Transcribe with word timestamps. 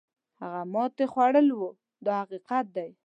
هغه 0.41 0.61
ماتې 0.73 1.05
خوړل 1.11 1.47
وو 1.53 1.69
دا 2.05 2.13
حقیقت 2.21 2.65
دی. 2.75 2.89